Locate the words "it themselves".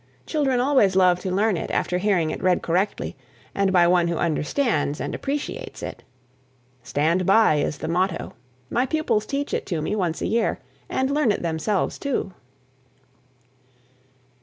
11.31-11.99